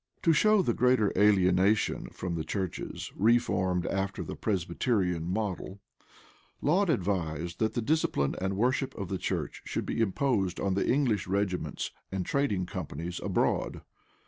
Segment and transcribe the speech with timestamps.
[0.23, 5.79] To show the greater alienation from the churches reformed after the Presbyterian model,
[6.59, 10.87] Laud advised that the discipline and worship of the church should be imposed on the
[10.91, 13.81] English regiments and trading companies abroad.